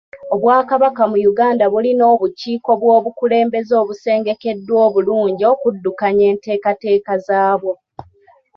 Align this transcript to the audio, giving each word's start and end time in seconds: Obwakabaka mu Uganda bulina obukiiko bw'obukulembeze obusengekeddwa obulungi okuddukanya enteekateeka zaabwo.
Obwakabaka 0.35 1.01
mu 1.11 1.17
Uganda 1.31 1.63
bulina 1.73 2.03
obukiiko 2.13 2.71
bw'obukulembeze 2.81 3.73
obusengekeddwa 3.81 4.77
obulungi 4.87 5.43
okuddukanya 5.53 6.23
enteekateeka 6.31 7.13
zaabwo. 7.27 7.73